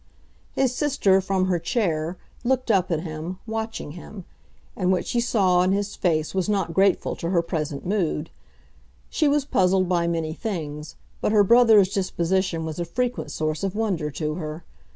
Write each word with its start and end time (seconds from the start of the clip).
His 0.53 0.73
sister, 0.73 1.21
from 1.21 1.45
her 1.45 1.59
chair, 1.59 2.17
looked 2.43 2.71
up 2.71 2.89
at 2.89 3.01
him, 3.01 3.37
watching 3.45 3.91
him; 3.91 4.25
and 4.75 4.91
what 4.91 5.05
she 5.05 5.19
saw 5.19 5.61
in 5.61 5.73
his 5.73 5.95
face 5.95 6.33
was 6.33 6.49
not 6.49 6.73
grateful 6.73 7.15
to 7.17 7.29
her 7.29 7.43
present 7.43 7.85
mood. 7.85 8.31
She 9.11 9.27
was 9.27 9.45
puzzled 9.45 9.87
by 9.87 10.07
many 10.07 10.33
things, 10.33 10.95
but 11.21 11.31
her 11.31 11.43
brother's 11.43 11.93
disposition 11.93 12.65
was 12.65 12.79
a 12.79 12.85
frequent 12.85 13.29
source 13.29 13.63
of 13.63 13.75
wonder 13.75 14.09
to 14.09 14.33
her. 14.37 14.63